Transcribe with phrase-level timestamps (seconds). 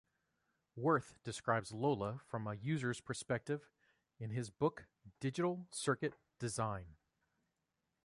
[0.75, 3.69] Wirth describes Lola from a user's perspective
[4.19, 4.87] in his book
[5.19, 6.95] "Digital Circuit Design".